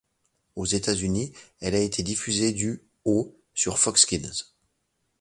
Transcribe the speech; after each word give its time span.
Aux 0.55 0.65
États-Unis, 0.65 1.31
elle 1.59 1.75
a 1.75 1.79
été 1.79 2.01
diffusée 2.01 2.53
du 2.53 2.81
au 3.05 3.37
sur 3.53 3.77
Fox 3.77 4.07
Kids. 4.07 4.47